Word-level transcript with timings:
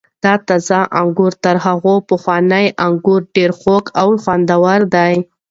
دا 0.23 0.33
تازه 0.47 0.79
انګور 1.01 1.33
تر 1.43 1.55
هغو 1.65 1.95
پخوانیو 2.09 2.75
انګور 2.85 3.21
ډېر 3.35 3.51
خوږ 3.59 3.85
او 4.01 4.07
خوندور 4.23 4.81
دي. 4.93 5.13